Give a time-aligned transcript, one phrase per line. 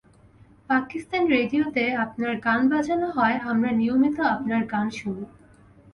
[0.69, 5.25] পাকিস্তান রেডিওতে আপনার গান বাজানো হয়, আমরা নিয়মিত আপনার গান শুনি।